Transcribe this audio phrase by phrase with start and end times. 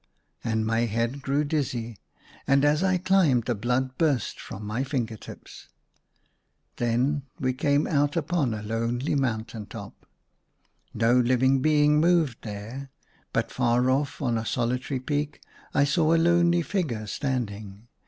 [0.43, 1.99] "And my head grew dizzy,
[2.47, 3.05] and as I ACROSS MY BED.
[3.05, 3.61] 175 climbed the
[3.93, 5.67] blood burst from my finger tips.
[6.77, 10.07] Then we came out upon a lonely mountain top.
[10.95, 12.89] No living being moved there;
[13.31, 15.39] but far off on a solitary peak
[15.71, 17.87] I saw a lonely figure standing.